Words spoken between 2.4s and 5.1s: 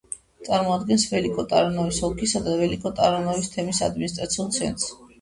და ველიკო-ტარნოვოს თემის ადმინისტრაციულ ცენტრს.